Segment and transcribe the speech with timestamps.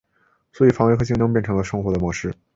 [0.51, 2.33] 所以防卫和竞争便成为了生活的模式。